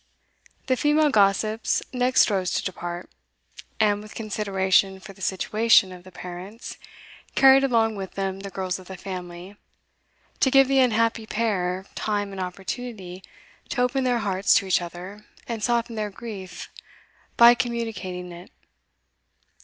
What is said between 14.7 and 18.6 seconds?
other and soften their grief by communicating it.